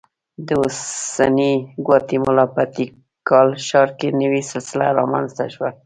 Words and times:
د 0.47 0.49
اوسنۍ 0.61 1.53
ګواتیمالا 1.85 2.45
په 2.55 2.61
تیکال 2.75 3.49
ښار 3.67 3.89
کې 3.99 4.07
نوې 4.21 4.41
سلسله 4.51 4.85
رامنځته 4.99 5.45
شوه 5.53 5.69